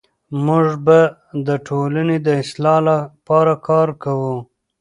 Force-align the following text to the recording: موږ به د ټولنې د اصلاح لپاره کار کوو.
موږ 0.45 0.67
به 0.85 0.99
د 1.47 1.49
ټولنې 1.67 2.17
د 2.25 2.27
اصلاح 2.41 2.77
لپاره 2.89 3.53
کار 3.67 3.89
کوو. 4.03 4.35